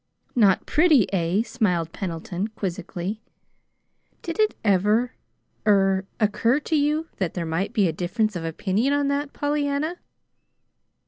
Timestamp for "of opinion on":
8.35-9.09